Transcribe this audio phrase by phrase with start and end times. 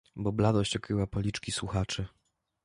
[0.15, 2.07] "Bo bladość okryła policzki słuchaczy."